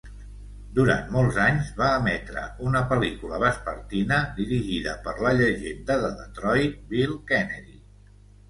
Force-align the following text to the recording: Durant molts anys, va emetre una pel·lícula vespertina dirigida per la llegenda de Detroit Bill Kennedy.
Durant 0.77 1.11
molts 1.15 1.35
anys, 1.41 1.67
va 1.81 1.89
emetre 1.97 2.45
una 2.71 2.81
pel·lícula 2.93 3.41
vespertina 3.43 4.19
dirigida 4.41 4.97
per 5.07 5.15
la 5.27 5.35
llegenda 5.43 5.99
de 6.07 6.11
Detroit 6.23 6.81
Bill 6.95 7.15
Kennedy. 7.33 7.81